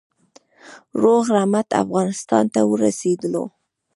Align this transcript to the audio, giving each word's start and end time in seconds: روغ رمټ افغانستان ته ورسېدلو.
روغ 1.01 1.23
رمټ 1.35 1.67
افغانستان 1.83 2.43
ته 2.53 2.61
ورسېدلو. 2.71 3.43